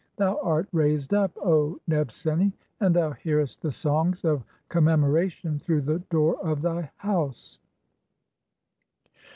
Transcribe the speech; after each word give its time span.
(3g) 0.17 0.17
Thou 0.17 0.39
art 0.41 0.67
"raised 0.71 1.13
up, 1.13 1.31
[O 1.37 1.79
Nebseni,] 1.87 2.51
and 2.79 2.95
thou 2.95 3.11
hearest 3.11 3.61
the 3.61 3.71
songs 3.71 4.25
of 4.25 4.43
com 4.67 4.85
"memoration 4.85 5.59
through 5.59 5.81
the 5.81 5.99
door 6.09 6.41
of 6.43 6.63
thy 6.63 6.89
house." 6.97 7.59